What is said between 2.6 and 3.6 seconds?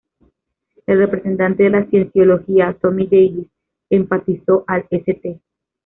Tommy Davis,